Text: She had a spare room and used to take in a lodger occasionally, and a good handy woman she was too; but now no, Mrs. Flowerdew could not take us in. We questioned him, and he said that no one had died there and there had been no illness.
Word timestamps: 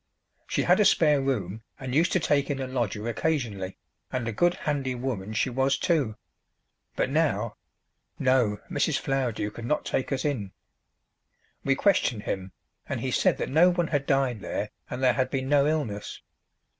She 0.47 0.63
had 0.63 0.79
a 0.79 0.85
spare 0.85 1.21
room 1.21 1.61
and 1.79 1.93
used 1.93 2.11
to 2.13 2.19
take 2.19 2.49
in 2.49 2.59
a 2.59 2.65
lodger 2.65 3.07
occasionally, 3.07 3.77
and 4.11 4.27
a 4.27 4.31
good 4.31 4.55
handy 4.55 4.95
woman 4.95 5.31
she 5.33 5.51
was 5.51 5.77
too; 5.77 6.15
but 6.95 7.07
now 7.11 7.57
no, 8.17 8.57
Mrs. 8.71 8.97
Flowerdew 8.97 9.51
could 9.51 9.63
not 9.65 9.85
take 9.85 10.11
us 10.11 10.25
in. 10.25 10.53
We 11.63 11.75
questioned 11.75 12.23
him, 12.23 12.51
and 12.89 13.01
he 13.01 13.11
said 13.11 13.37
that 13.37 13.49
no 13.49 13.69
one 13.69 13.89
had 13.89 14.07
died 14.07 14.39
there 14.41 14.71
and 14.89 15.03
there 15.03 15.13
had 15.13 15.29
been 15.29 15.47
no 15.47 15.67
illness. 15.67 16.23